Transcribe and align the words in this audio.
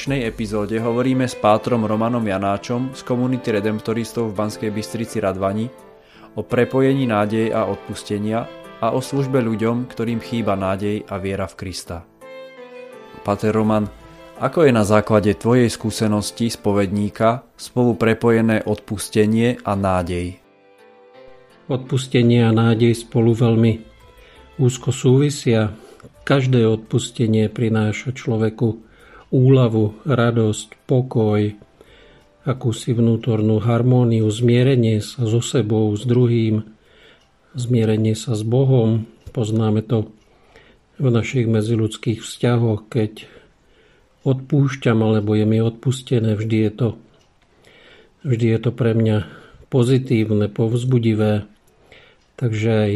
Dnešnej 0.00 0.32
epizóde 0.32 0.80
hovoríme 0.80 1.28
s 1.28 1.36
pátrom 1.36 1.84
Romanom 1.84 2.24
Janáčom 2.24 2.96
z 2.96 3.04
komunity 3.04 3.52
redemptoristov 3.52 4.32
v 4.32 4.36
Banskej 4.40 4.72
Bystrici 4.72 5.20
Radvani 5.20 5.68
o 6.32 6.40
prepojení 6.40 7.04
nádej 7.04 7.52
a 7.52 7.68
odpustenia 7.68 8.48
a 8.80 8.96
o 8.96 9.04
službe 9.04 9.44
ľuďom, 9.44 9.92
ktorým 9.92 10.24
chýba 10.24 10.56
nádej 10.56 11.04
a 11.04 11.20
viera 11.20 11.44
v 11.44 11.52
Krista. 11.52 12.08
Pater 13.28 13.52
Roman, 13.52 13.84
ako 14.40 14.64
je 14.64 14.72
na 14.72 14.88
základe 14.88 15.36
tvojej 15.36 15.68
skúsenosti 15.68 16.48
spovedníka 16.48 17.44
spolu 17.60 17.92
prepojené 17.92 18.64
odpustenie 18.64 19.60
a 19.68 19.76
nádej? 19.76 20.40
Odpustenie 21.68 22.48
a 22.48 22.56
nádej 22.56 23.04
spolu 23.04 23.36
veľmi 23.36 23.84
úzko 24.56 24.96
súvisia. 24.96 25.76
Každé 26.24 26.64
odpustenie 26.64 27.52
prináša 27.52 28.16
človeku 28.16 28.88
úlavu, 29.30 29.94
radosť, 30.02 30.86
pokoj, 30.90 31.54
akúsi 32.42 32.90
vnútornú 32.92 33.62
harmóniu, 33.62 34.26
zmierenie 34.26 34.98
sa 34.98 35.26
so 35.26 35.38
sebou, 35.38 35.94
s 35.94 36.02
druhým, 36.02 36.66
zmierenie 37.54 38.18
sa 38.18 38.34
s 38.34 38.42
Bohom. 38.42 39.06
Poznáme 39.30 39.86
to 39.86 40.10
v 40.98 41.08
našich 41.08 41.46
medziludských 41.46 42.20
vzťahoch, 42.20 42.90
keď 42.90 43.24
odpúšťam 44.26 45.00
alebo 45.00 45.32
je 45.32 45.46
mi 45.48 45.58
odpustené, 45.62 46.36
vždy 46.36 46.56
je 46.68 46.72
to, 46.74 46.88
vždy 48.26 48.46
je 48.52 48.58
to 48.60 48.70
pre 48.74 48.92
mňa 48.92 49.18
pozitívne, 49.72 50.50
povzbudivé. 50.52 51.48
Takže 52.36 52.70
aj 52.72 52.92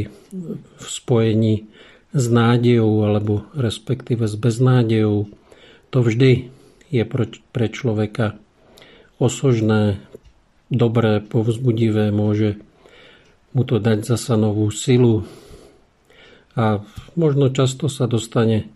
v 0.81 0.87
spojení 0.89 1.69
s 2.17 2.25
nádejou 2.33 3.05
alebo 3.05 3.45
respektíve 3.53 4.25
s 4.25 4.37
beznádejou 4.41 5.29
to 5.95 6.03
vždy 6.03 6.51
je 6.91 7.07
pre 7.55 7.67
človeka 7.71 8.35
osožné, 9.23 10.03
dobré, 10.67 11.23
povzbudivé, 11.23 12.11
môže 12.11 12.59
mu 13.55 13.63
to 13.63 13.79
dať 13.79 14.03
zasa 14.03 14.35
novú 14.35 14.67
silu. 14.75 15.23
A 16.59 16.83
možno 17.15 17.55
často 17.55 17.87
sa 17.87 18.11
dostane 18.11 18.67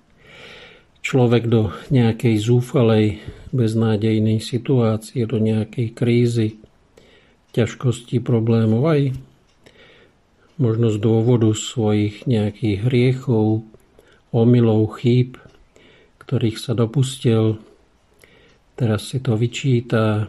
človek 1.02 1.50
do 1.50 1.74
nejakej 1.90 2.38
zúfalej, 2.38 3.18
beznádejnej 3.50 4.38
situácie, 4.38 5.26
do 5.26 5.42
nejakej 5.42 5.98
krízy, 5.98 6.62
ťažkosti, 7.50 8.22
problémov 8.22 8.86
aj 8.86 9.02
možno 10.58 10.90
z 10.94 10.98
dôvodu 11.02 11.50
svojich 11.50 12.30
nejakých 12.30 12.86
hriechov, 12.86 13.66
omylov, 14.30 15.02
chýb, 15.02 15.38
ktorých 16.28 16.60
sa 16.60 16.76
dopustil. 16.76 17.56
Teraz 18.76 19.08
si 19.08 19.16
to 19.24 19.32
vyčíta, 19.40 20.28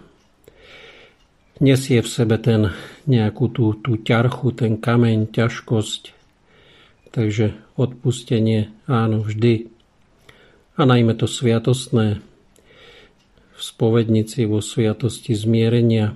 nesie 1.60 2.00
v 2.00 2.08
sebe 2.08 2.40
ten 2.40 2.72
nejakú 3.04 3.52
tú, 3.52 3.76
tú 3.76 4.00
ťarchu, 4.00 4.56
ten 4.56 4.80
kameň, 4.80 5.28
ťažkosť. 5.36 6.16
Takže 7.12 7.60
odpustenie, 7.76 8.72
áno, 8.88 9.28
vždy 9.28 9.68
a 10.80 10.88
najmä 10.88 11.20
to 11.20 11.28
sviatostné 11.28 12.24
v 13.52 13.60
spovednici 13.60 14.48
vo 14.48 14.64
sviatosti 14.64 15.36
zmierenia 15.36 16.16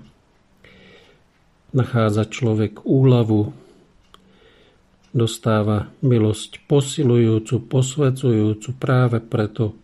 nachádza 1.76 2.24
človek 2.24 2.88
úlavu, 2.88 3.52
dostáva 5.14 5.94
milosť 6.02 6.66
posilujúcu, 6.66 7.70
posvedzujúcu 7.70 8.70
práve 8.82 9.22
preto, 9.22 9.78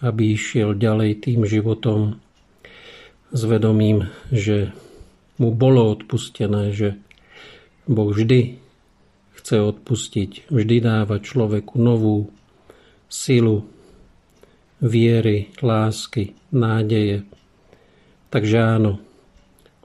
aby 0.00 0.38
išiel 0.38 0.78
ďalej 0.78 1.26
tým 1.26 1.42
životom 1.42 2.22
s 3.34 3.42
vedomím, 3.42 4.06
že 4.30 4.70
mu 5.36 5.50
bolo 5.50 5.92
odpustené, 5.92 6.70
že 6.72 6.96
Boh 7.90 8.14
vždy 8.14 8.56
chce 9.36 9.56
odpustiť, 9.62 10.48
vždy 10.48 10.76
dáva 10.78 11.18
človeku 11.18 11.76
novú 11.76 12.30
silu, 13.10 13.66
viery, 14.82 15.50
lásky, 15.58 16.34
nádeje. 16.54 17.26
Takže 18.30 18.58
áno, 18.58 18.98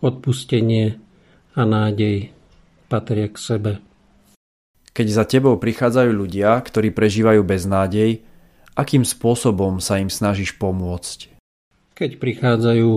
odpustenie 0.02 0.98
a 1.54 1.62
nádej 1.62 2.34
patria 2.90 3.30
k 3.30 3.38
sebe. 3.38 3.91
Keď 4.92 5.08
za 5.08 5.24
tebou 5.24 5.56
prichádzajú 5.56 6.12
ľudia, 6.12 6.60
ktorí 6.60 6.92
prežívajú 6.92 7.48
beznádej, 7.48 8.28
akým 8.76 9.08
spôsobom 9.08 9.80
sa 9.80 10.04
im 10.04 10.12
snažíš 10.12 10.60
pomôcť? 10.60 11.32
Keď 11.96 12.20
prichádzajú 12.20 12.92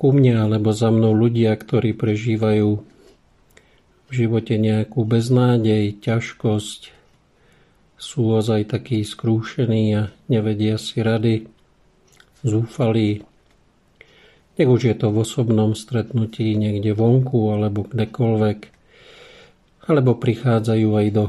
ku 0.00 0.08
mne 0.14 0.48
alebo 0.48 0.72
za 0.72 0.88
mnou 0.88 1.12
ľudia, 1.12 1.52
ktorí 1.52 1.92
prežívajú 1.92 2.80
v 4.08 4.10
živote 4.10 4.56
nejakú 4.56 5.04
beznádej, 5.04 6.00
ťažkosť, 6.00 6.96
sú 8.00 8.22
ozaj 8.32 8.72
takí 8.72 9.04
skrúšení 9.04 9.92
a 9.92 10.02
nevedia 10.30 10.80
si 10.80 11.04
rady, 11.04 11.50
zúfalí. 12.40 13.26
Nech 14.56 14.70
už 14.70 14.88
je 14.88 14.94
to 14.96 15.12
v 15.12 15.20
osobnom 15.26 15.76
stretnutí 15.76 16.56
niekde 16.56 16.96
vonku 16.96 17.52
alebo 17.52 17.84
kdekoľvek, 17.84 18.77
alebo 19.88 20.14
prichádzajú 20.14 20.88
aj 20.94 21.06
do 21.10 21.24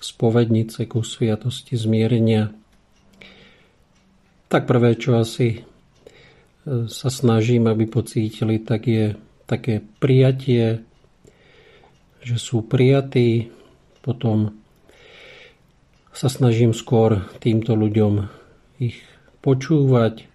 spovednice 0.00 0.88
ku 0.88 1.04
sviatosti 1.04 1.76
zmierenia. 1.76 2.52
Tak 4.48 4.64
prvé, 4.64 4.96
čo 4.96 5.20
asi 5.20 5.60
e, 5.60 5.60
sa 6.88 7.08
snažím, 7.12 7.68
aby 7.68 7.84
pocítili, 7.84 8.62
tak 8.62 8.88
je 8.88 9.14
také 9.44 9.84
prijatie, 10.00 10.82
že 12.24 12.36
sú 12.40 12.66
prijatí, 12.66 13.52
potom 14.02 14.56
sa 16.16 16.32
snažím 16.32 16.72
skôr 16.72 17.28
týmto 17.44 17.76
ľuďom 17.76 18.26
ich 18.80 19.04
počúvať, 19.44 20.26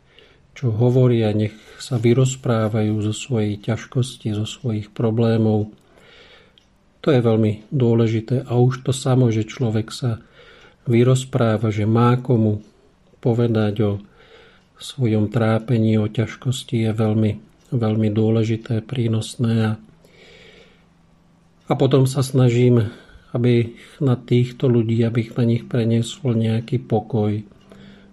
čo 0.54 0.70
hovoria, 0.70 1.34
nech 1.34 1.56
sa 1.82 1.98
vyrozprávajú 1.98 3.02
zo 3.02 3.14
svojej 3.16 3.58
ťažkosti, 3.58 4.36
zo 4.38 4.46
svojich 4.46 4.94
problémov. 4.94 5.74
To 7.02 7.10
je 7.10 7.22
veľmi 7.22 7.74
dôležité 7.74 8.46
a 8.46 8.58
už 8.58 8.86
to 8.86 8.94
samo, 8.94 9.34
že 9.34 9.50
človek 9.50 9.90
sa 9.90 10.22
vyrozpráva, 10.86 11.74
že 11.74 11.90
má 11.90 12.18
komu 12.22 12.62
povedať 13.22 13.76
o 13.86 13.92
svojom 14.82 15.30
trápení, 15.30 15.98
o 15.98 16.10
ťažkosti 16.10 16.90
je 16.90 16.92
veľmi, 16.94 17.32
veľmi 17.74 18.10
dôležité, 18.10 18.82
prínosné 18.86 19.54
a, 19.66 19.72
a 21.70 21.74
potom 21.74 22.10
sa 22.10 22.26
snažím 22.26 22.90
aby 23.32 23.80
na 24.04 24.20
týchto 24.20 24.68
ľudí, 24.68 25.04
aby 25.08 25.32
na 25.40 25.44
nich 25.48 25.64
preniesol 25.64 26.36
nejaký 26.36 26.84
pokoj, 26.84 27.40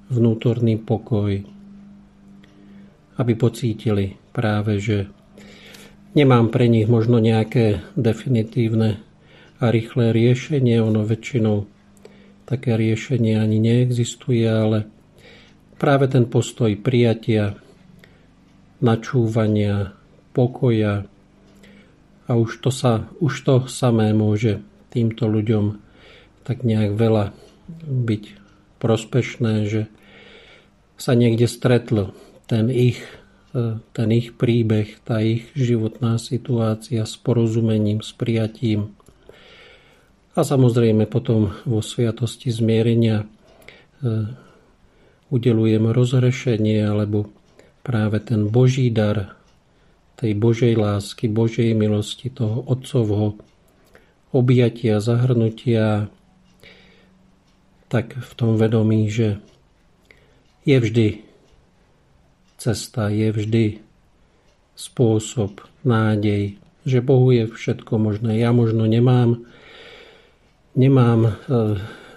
vnútorný 0.09 0.79
pokoj, 0.79 1.43
aby 3.19 3.33
pocítili 3.35 4.15
práve, 4.31 4.79
že 4.79 5.11
nemám 6.13 6.49
pre 6.49 6.69
nich 6.69 6.89
možno 6.89 7.21
nejaké 7.21 7.85
definitívne 7.97 9.01
a 9.59 9.69
rýchle 9.69 10.15
riešenie, 10.15 10.79
ono 10.79 11.03
väčšinou 11.03 11.67
také 12.49 12.79
riešenie 12.79 13.37
ani 13.37 13.59
neexistuje, 13.61 14.47
ale 14.47 14.89
práve 15.77 16.09
ten 16.09 16.25
postoj 16.25 16.73
prijatia, 16.81 17.61
načúvania, 18.81 19.93
pokoja 20.33 21.05
a 22.29 22.31
už 22.37 22.63
to, 22.63 22.71
sa, 22.71 23.11
už 23.19 23.35
to 23.43 23.55
samé 23.67 24.15
môže 24.15 24.63
týmto 24.95 25.27
ľuďom 25.27 25.81
tak 26.47 26.65
nejak 26.65 26.97
veľa 26.97 27.37
byť 27.85 28.25
prospešné, 28.81 29.55
že 29.69 29.83
sa 30.97 31.13
niekde 31.13 31.45
stretl 31.45 32.15
ten 32.49 32.73
ich 32.73 33.03
ten 33.53 34.09
ich 34.13 34.37
príbeh, 34.37 35.01
tá 35.09 35.25
ich 35.25 35.49
životná 35.57 36.21
situácia 36.21 37.05
s 37.09 37.17
porozumením, 37.17 38.05
s 38.05 38.13
prijatím. 38.13 38.93
A 40.37 40.45
samozrejme 40.45 41.09
potom 41.09 41.51
vo 41.65 41.81
sviatosti 41.83 42.53
zmierenia 42.53 43.25
e, 43.25 43.27
udelujeme 45.33 45.91
rozhrešenie 45.91 46.87
alebo 46.87 47.33
práve 47.83 48.23
ten 48.23 48.47
Boží 48.47 48.93
dar 48.93 49.35
tej 50.19 50.37
Božej 50.37 50.79
lásky, 50.79 51.27
Božej 51.27 51.73
milosti, 51.75 52.31
toho 52.31 52.63
Otcovho 52.69 53.39
objatia, 54.31 55.01
zahrnutia, 55.01 56.13
tak 57.89 58.13
v 58.13 58.33
tom 58.37 58.61
vedomí, 58.61 59.09
že 59.09 59.41
je 60.69 60.77
vždy 60.77 61.09
cesta, 62.59 63.09
je 63.09 63.31
vždy 63.31 63.65
spôsob, 64.75 65.63
nádej, 65.87 66.59
že 66.83 66.99
Bohu 66.99 67.31
je 67.31 67.47
všetko 67.47 67.99
možné. 67.99 68.43
Ja 68.43 68.51
možno 68.51 68.87
nemám, 68.87 69.47
nemám 70.75 71.21
e, 71.27 71.33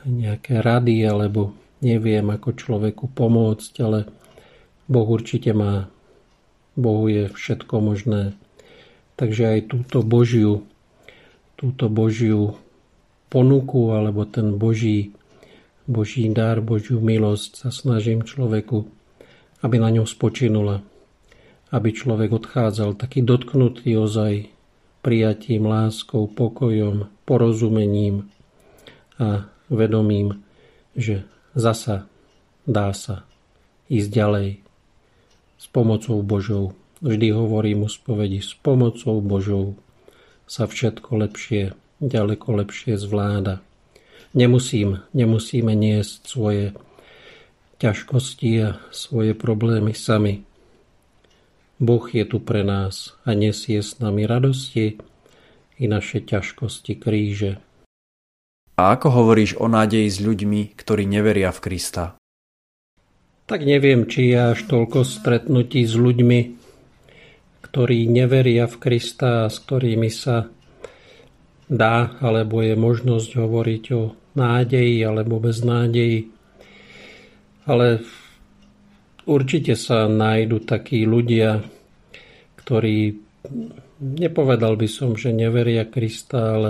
nejaké 0.05 0.61
rady 0.61 1.05
alebo 1.05 1.53
neviem 1.81 2.25
ako 2.29 2.57
človeku 2.57 3.09
pomôcť, 3.13 3.73
ale 3.81 3.99
Boh 4.89 5.07
určite 5.07 5.53
má. 5.53 5.89
Bohu 6.77 7.05
je 7.11 7.27
všetko 7.29 7.75
možné. 7.83 8.33
Takže 9.19 9.43
aj 9.57 9.59
túto 9.69 10.01
Božiu, 10.01 10.65
túto 11.59 11.91
Božiu 11.91 12.57
ponuku 13.27 13.91
alebo 13.91 14.23
ten 14.25 14.55
Boží, 14.55 15.13
Boží 15.85 16.25
dar, 16.31 16.63
Božiu 16.63 17.03
milosť 17.03 17.65
sa 17.65 17.69
snažím 17.69 18.23
človeku, 18.23 19.00
aby 19.61 19.77
na 19.77 19.89
ňom 19.93 20.05
spočinula. 20.09 20.81
Aby 21.71 21.95
človek 21.95 22.35
odchádzal 22.35 22.99
taký 22.99 23.23
dotknutý 23.23 23.95
ozaj 23.95 24.51
prijatím, 25.01 25.65
láskou, 25.65 26.29
pokojom, 26.29 27.09
porozumením 27.25 28.29
a 29.17 29.49
vedomím, 29.71 30.43
že 30.93 31.25
zasa 31.57 32.05
dá 32.67 32.93
sa 32.93 33.23
ísť 33.89 34.09
ďalej 34.11 34.49
s 35.57 35.65
pomocou 35.69 36.21
Božou. 36.21 36.77
Vždy 37.01 37.33
hovorím 37.33 37.85
o 37.85 37.89
spovedi, 37.89 38.41
s 38.45 38.53
pomocou 38.53 39.21
Božou 39.25 39.73
sa 40.45 40.69
všetko 40.69 41.17
lepšie, 41.25 41.73
ďaleko 41.97 42.61
lepšie 42.61 42.93
zvláda. 42.99 43.63
Nemusím, 44.37 45.01
nemusíme 45.11 45.73
niesť 45.73 46.13
svoje 46.23 46.63
ťažkosti 47.81 48.51
a 48.61 48.69
svoje 48.93 49.33
problémy 49.33 49.97
sami. 49.97 50.45
Boh 51.81 52.05
je 52.05 52.21
tu 52.29 52.37
pre 52.37 52.61
nás 52.61 53.17
a 53.25 53.33
nesie 53.33 53.81
s 53.81 53.97
nami 53.97 54.29
radosti 54.29 55.01
i 55.81 55.89
naše 55.89 56.21
ťažkosti 56.21 56.93
kríže. 57.01 57.57
A 58.77 58.93
ako 58.93 59.07
hovoríš 59.09 59.57
o 59.57 59.65
nádeji 59.65 60.09
s 60.09 60.21
ľuďmi, 60.21 60.77
ktorí 60.77 61.09
neveria 61.09 61.49
v 61.49 61.59
Krista? 61.59 62.17
Tak 63.51 63.67
neviem, 63.67 64.07
či 64.07 64.31
je 64.31 64.55
až 64.55 64.59
toľko 64.69 65.03
stretnutí 65.03 65.83
s 65.83 65.97
ľuďmi, 65.97 66.39
ktorí 67.67 68.07
neveria 68.07 68.69
v 68.69 68.75
Krista 68.79 69.45
a 69.45 69.51
s 69.51 69.59
ktorými 69.59 70.07
sa 70.07 70.47
dá 71.67 72.15
alebo 72.23 72.63
je 72.63 72.79
možnosť 72.79 73.29
hovoriť 73.37 73.83
o 73.91 74.15
nádeji 74.39 75.03
alebo 75.03 75.43
bez 75.43 75.63
nádeji. 75.67 76.30
Ale 77.69 78.01
určite 79.29 79.77
sa 79.77 80.09
nájdu 80.09 80.65
takí 80.65 81.05
ľudia, 81.05 81.61
ktorí, 82.57 83.21
nepovedal 84.01 84.77
by 84.77 84.87
som, 84.89 85.13
že 85.13 85.33
neveria 85.33 85.85
Krista, 85.85 86.57
ale 86.57 86.69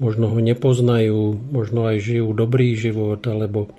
možno 0.00 0.32
ho 0.32 0.38
nepoznajú, 0.40 1.36
možno 1.52 1.86
aj 1.86 2.02
žijú 2.02 2.32
dobrý 2.32 2.74
život, 2.74 3.20
alebo, 3.28 3.70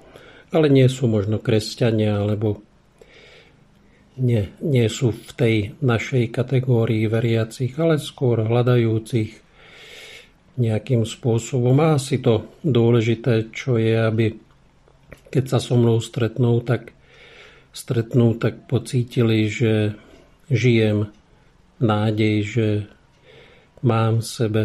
ale 0.53 0.69
nie 0.69 0.85
sú 0.85 1.09
možno 1.09 1.41
kresťania, 1.41 2.21
alebo 2.21 2.61
nie, 4.17 4.53
nie 4.61 4.85
sú 4.93 5.09
v 5.09 5.31
tej 5.33 5.55
našej 5.81 6.29
kategórii 6.29 7.09
veriacich, 7.09 7.73
ale 7.81 7.97
skôr 7.97 8.45
hľadajúcich 8.45 9.41
nejakým 10.53 11.01
spôsobom. 11.01 11.73
A 11.81 11.97
asi 11.97 12.21
to 12.21 12.45
dôležité, 12.61 13.49
čo 13.49 13.81
je, 13.81 13.97
aby 13.97 14.37
keď 15.33 15.49
sa 15.49 15.57
so 15.57 15.73
mnou 15.73 15.97
stretnú, 15.97 16.61
tak 16.61 16.93
stretnú, 17.73 18.37
tak 18.37 18.69
pocítili, 18.69 19.49
že 19.49 19.97
žijem 20.53 21.09
nádej, 21.81 22.35
že 22.45 22.67
mám 23.81 24.21
v 24.21 24.29
sebe 24.29 24.63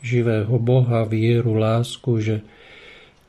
živého 0.00 0.56
Boha, 0.56 1.04
vieru, 1.04 1.52
lásku, 1.60 2.16
že 2.24 2.36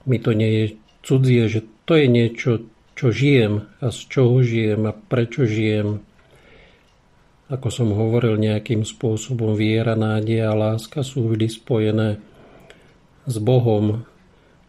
mi 0.07 0.23
to 0.23 0.31
nie 0.31 0.51
je 0.55 0.65
cudzie, 1.03 1.43
že 1.51 1.61
to 1.83 1.99
je 1.99 2.07
niečo, 2.07 2.51
čo 2.95 3.11
žijem 3.11 3.67
a 3.83 3.91
z 3.91 3.99
čoho 4.07 4.39
žijem 4.39 4.87
a 4.87 4.95
prečo 4.95 5.43
žijem. 5.43 5.99
Ako 7.51 7.67
som 7.67 7.91
hovoril, 7.91 8.39
nejakým 8.39 8.87
spôsobom 8.87 9.55
viera, 9.59 9.95
nádej 9.95 10.47
a 10.47 10.55
láska 10.55 11.03
sú 11.03 11.31
vždy 11.31 11.47
spojené 11.47 12.09
s 13.27 13.35
Bohom, 13.39 14.07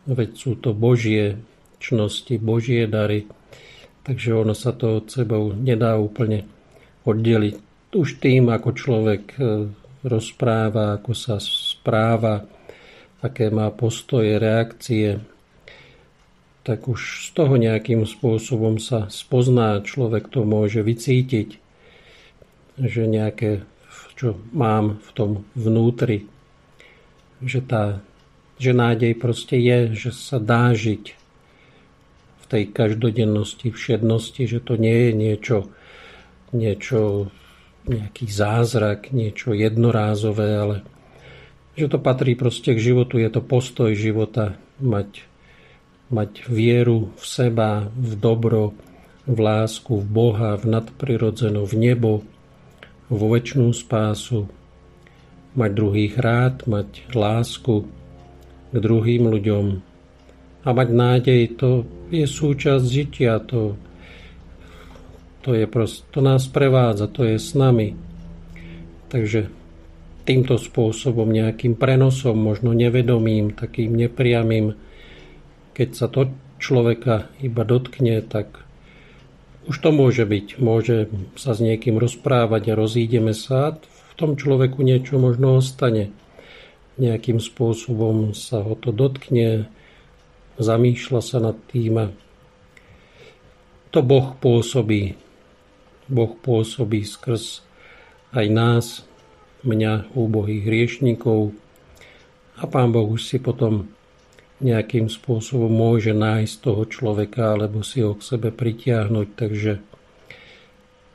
veď 0.08 0.31
sú 0.34 0.56
to 0.56 0.72
Božie 0.72 1.37
čnosti, 1.78 2.34
Božie 2.40 2.88
dary, 2.88 3.28
takže 4.02 4.34
ono 4.34 4.56
sa 4.56 4.72
to 4.72 5.05
od 5.05 5.06
sebou 5.12 5.52
nedá 5.52 6.00
úplne 6.00 6.49
oddeliť. 7.05 7.55
Už 7.94 8.20
tým, 8.20 8.52
ako 8.52 8.69
človek 8.72 9.22
e, 9.37 9.38
rozpráva, 10.05 11.00
ako 11.00 11.12
sa 11.12 11.37
správa, 11.40 12.44
aké 13.20 13.49
má 13.49 13.69
postoje, 13.72 14.37
reakcie, 14.37 15.20
tak 16.69 16.84
už 16.84 17.28
z 17.28 17.28
toho 17.32 17.56
nejakým 17.56 18.04
spôsobom 18.04 18.76
sa 18.76 19.08
spozná, 19.08 19.81
človek 19.81 20.28
to 20.28 20.44
môže 20.44 20.84
vycítiť, 20.84 21.56
že 22.76 23.02
nejaké, 23.08 23.64
čo 24.20 24.37
mám 24.52 25.00
v 25.00 25.11
tom 25.16 25.31
vnútri, 25.56 26.28
že 27.40 27.64
tá 27.64 28.04
že 28.58 28.75
nádej 28.75 29.14
proste 29.14 29.55
je, 29.55 29.94
že 29.94 30.10
sa 30.10 30.43
dá 30.43 30.75
žiť 30.75 31.14
v 32.43 32.44
tej 32.50 32.64
každodennosti, 32.75 33.71
všednosti, 33.71 34.42
že 34.50 34.59
to 34.59 34.75
nie 34.75 35.09
je 35.09 35.12
niečo, 35.14 35.59
niečo 36.50 37.30
nejaký 37.88 38.26
zázrak, 38.28 39.14
niečo 39.14 39.54
jednorázové, 39.54 40.49
ale 40.59 40.76
že 41.78 41.87
to 41.87 42.02
patrí 42.02 42.35
proste 42.35 42.75
k 42.75 42.82
životu, 42.92 43.23
je 43.23 43.30
to 43.30 43.38
postoj 43.38 43.94
života, 43.94 44.59
mať, 44.82 45.23
mať 46.11 46.50
vieru 46.50 47.14
v 47.14 47.25
seba, 47.25 47.87
v 47.94 48.12
dobro, 48.18 48.75
v 49.28 49.38
lásku, 49.38 49.94
v 49.94 50.06
Boha, 50.09 50.59
v 50.59 50.66
nadprirodzeno, 50.66 51.62
v 51.62 51.75
nebo, 51.78 52.12
vo 53.06 53.26
väčšnú 53.30 53.71
spásu, 53.71 54.50
mať 55.54 55.71
druhých 55.71 56.18
rád, 56.18 56.66
mať 56.66 57.14
lásku 57.14 57.87
k 58.72 58.76
druhým 58.76 59.28
ľuďom 59.28 59.64
a 60.64 60.68
mať 60.75 60.88
nádej, 60.92 61.42
to 61.56 61.88
je 62.12 62.26
súčasť 62.28 62.84
žitia, 62.84 63.40
to, 63.40 63.78
to, 65.40 65.56
je 65.56 65.64
prost, 65.64 66.04
to 66.12 66.20
nás 66.20 66.44
prevádza, 66.50 67.08
to 67.08 67.25
je 67.25 67.40
s 67.40 67.56
nami. 67.56 67.96
Takže 69.08 69.48
týmto 70.28 70.60
spôsobom, 70.60 71.25
nejakým 71.32 71.72
prenosom, 71.72 72.37
možno 72.37 72.76
nevedomým, 72.76 73.56
takým 73.56 73.96
nepriamým, 73.96 74.76
keď 75.72 75.88
sa 75.96 76.06
to 76.12 76.28
človeka 76.60 77.32
iba 77.40 77.64
dotkne, 77.64 78.20
tak 78.20 78.60
už 79.72 79.76
to 79.80 79.88
môže 79.88 80.28
byť. 80.28 80.60
Môže 80.60 81.08
sa 81.38 81.56
s 81.56 81.64
niekým 81.64 81.96
rozprávať 81.96 82.72
a 82.72 82.78
rozídeme 82.78 83.32
sa 83.32 83.72
a 83.72 83.76
v 83.80 84.12
tom 84.20 84.37
človeku 84.37 84.84
niečo 84.84 85.16
možno 85.16 85.56
ostane. 85.56 86.12
Nejakým 86.99 87.38
spôsobom 87.38 88.35
sa 88.35 88.61
ho 88.61 88.75
to 88.75 88.90
dotkne, 88.90 89.71
zamýšľa 90.59 91.21
sa 91.23 91.38
nad 91.38 91.55
tým 91.71 92.11
to 93.88 94.05
Boh 94.05 94.37
pôsobí. 94.37 95.17
Boh 96.12 96.33
pôsobí 96.37 97.05
skrz 97.09 97.64
aj 98.37 98.47
nás, 98.52 98.87
mňa, 99.64 100.12
úbohých 100.12 100.64
hriešníkov. 100.69 101.57
A 102.61 102.69
Pán 102.69 102.93
Boh 102.93 103.09
už 103.09 103.25
si 103.25 103.40
potom 103.40 103.88
nejakým 104.61 105.09
spôsobom 105.09 105.71
môže 105.73 106.12
nájsť 106.12 106.55
toho 106.61 106.83
človeka 106.85 107.57
alebo 107.57 107.81
si 107.81 108.05
ho 108.05 108.12
k 108.12 108.26
sebe 108.26 108.52
pritiahnuť. 108.52 109.28
Takže 109.33 109.73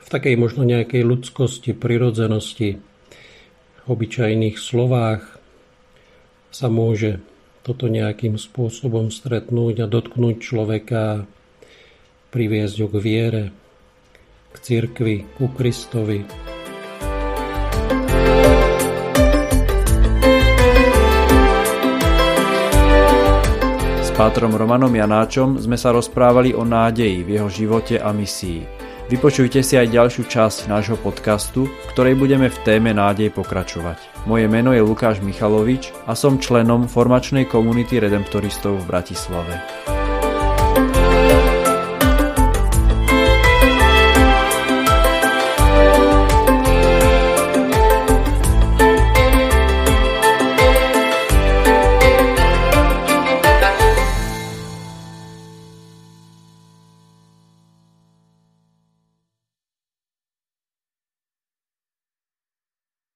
v 0.04 0.08
takej 0.10 0.34
možno 0.34 0.66
nejakej 0.66 1.06
ľudskosti, 1.06 1.78
prirodzenosti, 1.78 2.82
obyčajných 3.86 4.56
slovách 4.58 5.43
sa 6.54 6.70
môže 6.70 7.18
toto 7.66 7.90
nejakým 7.90 8.38
spôsobom 8.38 9.10
stretnúť 9.10 9.82
a 9.82 9.86
dotknúť 9.90 10.38
človeka, 10.38 11.26
priviesť 12.30 12.76
ho 12.78 12.88
k 12.94 12.96
viere, 13.02 13.44
k 14.54 14.56
cirkvi, 14.62 15.26
ku 15.34 15.50
Kristovi. 15.50 16.22
S 23.98 24.10
pátrom 24.14 24.54
Romanom 24.54 24.94
Janáčom 24.94 25.58
sme 25.58 25.74
sa 25.74 25.90
rozprávali 25.90 26.54
o 26.54 26.62
nádeji 26.62 27.26
v 27.26 27.34
jeho 27.34 27.50
živote 27.50 27.98
a 27.98 28.14
misii. 28.14 28.62
Vypočujte 29.10 29.58
si 29.66 29.74
aj 29.74 29.90
ďalšiu 29.90 30.22
časť 30.30 30.70
nášho 30.70 30.94
podcastu, 31.02 31.66
v 31.66 31.86
ktorej 31.90 32.14
budeme 32.14 32.46
v 32.46 32.58
téme 32.62 32.94
nádej 32.94 33.34
pokračovať. 33.34 34.13
Moje 34.24 34.48
meno 34.48 34.72
je 34.72 34.80
Lukáš 34.80 35.20
Michalovič 35.20 35.92
a 36.08 36.16
som 36.16 36.40
členom 36.40 36.88
formačnej 36.88 37.44
komunity 37.44 38.00
redemptoristov 38.00 38.80
v 38.80 38.88
Bratislave. 38.88 39.93